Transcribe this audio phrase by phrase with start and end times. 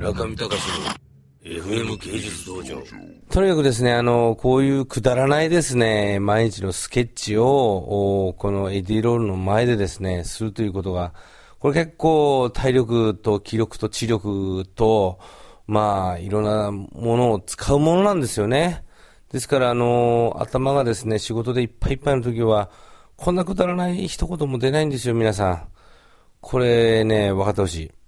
[0.00, 2.82] 村上隆の FM 芸術道場。
[3.30, 11.12] とにかくですね、あの、こういうくだらないですね、毎日のスケッチを、このエディロールの前でですね、するということが、
[11.58, 15.18] これ結構体力と気力と知力と、
[15.66, 16.88] まあ、いろんなも
[17.18, 18.82] のを使うものなんですよね。
[19.30, 22.70] ですから、あの、頭がですね、仕事でいっぱいいっぱいの時は、
[23.18, 25.68] こんなくだらない一言も出ないんですよ、皆さん。
[26.40, 27.99] これね、分かってほしい。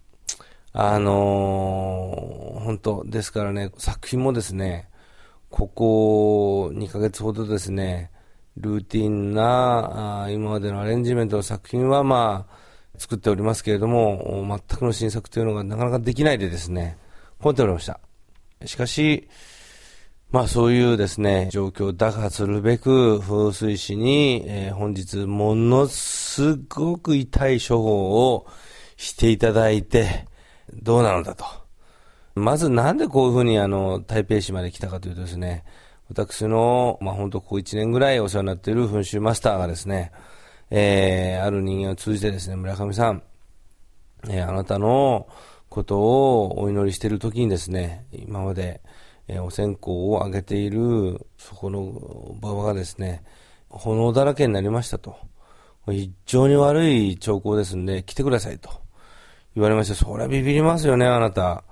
[0.74, 4.88] あのー、本当ですからね、作品もですね、
[5.50, 8.10] ここ2ヶ月ほどですね、
[8.56, 16.96] ルーティンな、あ今までのアレンジメントの作品はまあ、作っておりますけれども、全くの新作というのがなかなかできないでですね、
[17.38, 18.00] こうっておりました。
[18.64, 19.28] しかし、
[20.30, 28.46] まあそういうですね、状況を打破するべく、風水師に、えー、本日ものすごく痛い処方を
[28.96, 30.26] していただいて、
[30.74, 31.44] どうなのだと。
[32.34, 35.64] まずなんでこういうふうにあの、台北市まで来たかというとですね、
[36.08, 40.12] 私の、まあ本当ここ1年ぐらいお世話になっている噴臭マスターがですね、
[40.70, 43.22] えー、ある人間を通じてですね、村上さん、
[44.28, 45.26] えー、あなたの
[45.68, 48.80] ことをお祈りしている時にですね、今まで、
[49.28, 51.80] えー、お線香をあげている、そこの
[52.42, 53.22] 馬場がですね、
[53.68, 55.16] 炎だらけになりましたと。
[55.86, 58.81] 非常に悪い兆候ですんで、来てくださいと。
[59.54, 59.94] 言われました。
[59.94, 61.64] そりゃビビりますよね、あなた。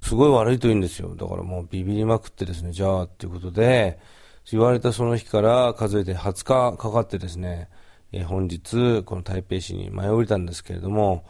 [0.00, 1.14] すごい悪いと言うんですよ。
[1.14, 3.98] だからもうビビりまくってですね、じゃあ、っていうことで、
[4.50, 7.68] 言われたその日から数えて20日かかってですね、
[8.12, 11.24] え、本日、この台北市に舞い降りたんですけれども、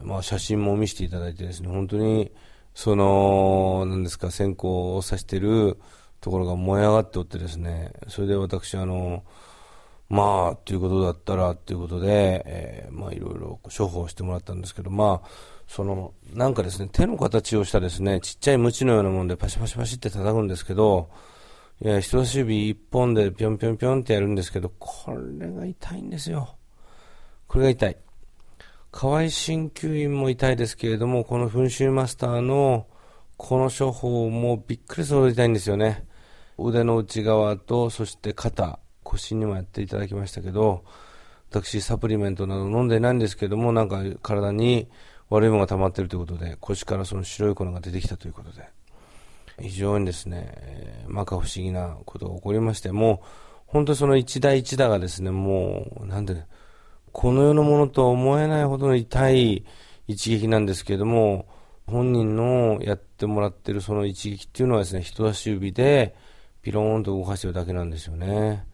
[0.00, 2.32] まあ写真も見せていただいてですね、本当に、
[2.74, 5.78] その、何ですか、線香を刺してる
[6.20, 9.24] ところが燃え上がっておってですね、それで私、あの、
[10.12, 15.28] まあ、ということだったら、ということで、えー、まあ、いろいろ処方してもらったんですけど、まあ、
[15.66, 21.08] その、なんかですね、手の形をしたですね、ちっちゃい鞭のようなもんでパシパシパシって叩くんですけど、
[21.80, 26.56] いや、人差し指一本でぴょんぴょんぴょんってやるんですけど、これが痛いんですよ。
[27.48, 27.96] これが痛い。
[28.90, 32.86] 河合鍼灸院も痛いですけれども、この噴臭マスターの
[33.38, 36.04] この処方もびっくりするほど痛いんですよね。
[36.58, 40.84] 腕の内側と、そして肩、腰にもやっていただきましたけど、
[41.50, 44.88] 私サプリメントなど飲んでないんですけども、なんか体に
[45.28, 48.68] 悪いものが溜まっているということで、腰からその白い粉が出てきたということで、
[49.60, 53.26] 非常にですね、えー、摩訶不思議なことが起こりまして、もう、
[53.66, 56.44] 本当その一打一打がですね、もう、なんで、
[57.12, 59.64] この世のものとは思えないほどの痛い
[60.08, 61.46] 一撃なんですけれども、
[61.86, 66.14] 本人のやってもらってるその一撃っていうのはですね、人差し指で
[66.62, 68.64] ピローンと動かしてるだけなんですよね。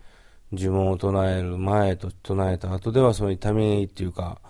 [0.53, 4.41] 呪文を唱える前と唱えた後ではその痛みっていうか、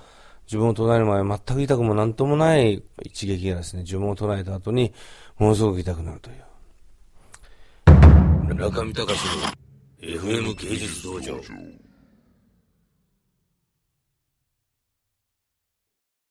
[0.51, 4.95] 呪文を唱える前全く痛くもなんともない一撃がですね、呪文を唱えた後に
[5.39, 6.37] ものすごく痛くなるという。
[8.55, 9.43] 中見隆の
[10.01, 11.39] FM 芸術道場。